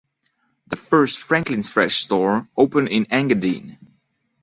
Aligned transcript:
The 0.65 0.77
first 0.77 1.19
Franklins 1.19 1.69
Fresh 1.69 1.99
store 2.05 2.49
opened 2.57 2.87
in 2.87 3.05
Engadine. 3.11 3.77